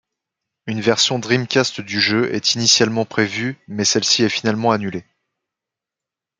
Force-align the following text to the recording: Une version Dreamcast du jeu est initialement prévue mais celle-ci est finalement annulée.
Une 0.65 0.81
version 0.81 1.19
Dreamcast 1.19 1.79
du 1.79 2.01
jeu 2.01 2.33
est 2.33 2.55
initialement 2.55 3.05
prévue 3.05 3.59
mais 3.67 3.85
celle-ci 3.85 4.23
est 4.23 4.29
finalement 4.29 4.71
annulée. 4.71 5.05